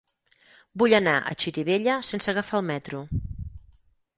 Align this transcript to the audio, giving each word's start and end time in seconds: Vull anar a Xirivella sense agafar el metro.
Vull 0.81 0.95
anar 0.99 1.13
a 1.17 1.35
Xirivella 1.43 1.99
sense 2.09 2.33
agafar 2.33 2.59
el 2.61 2.67
metro. 2.71 3.03